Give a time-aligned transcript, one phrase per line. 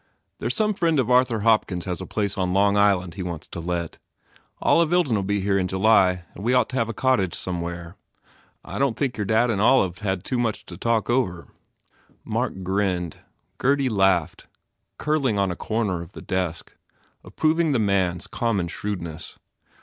[0.39, 3.45] There s some friend of Arthur Hopkins has a place on Long Island he wants
[3.49, 3.99] to let.
[4.59, 7.95] Olive Ilden ll be here in July and we ought to have a cottage somewhere.
[8.65, 11.49] I don t think your dad and Olive d have much to talk over."
[12.23, 13.17] Mark grinned.
[13.59, 14.47] Gurdy laughed,
[14.97, 16.75] curling on a corner of the desk,
[17.23, 19.37] approving the man s common shrewdness.